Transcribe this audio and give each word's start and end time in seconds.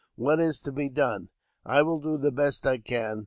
What 0.15 0.39
is 0.39 0.61
to 0.61 0.71
be 0.71 0.89
done?" 0.89 1.29
I 1.63 1.83
will 1.83 1.99
do 1.99 2.17
the 2.17 2.31
best 2.31 2.65
I 2.65 2.79
can." 2.79 3.19